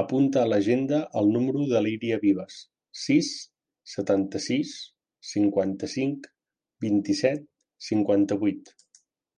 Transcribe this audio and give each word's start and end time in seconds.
Apunta 0.00 0.42
a 0.44 0.48
l'agenda 0.50 0.98
el 1.22 1.30
número 1.36 1.64
de 1.72 1.80
l'Iria 1.86 2.18
Vives: 2.24 2.58
sis, 3.04 3.30
setanta-sis, 3.94 4.76
cinquanta-cinc, 5.32 6.30
vint-i-set, 6.88 7.44
cinquanta-vuit. 7.90 8.74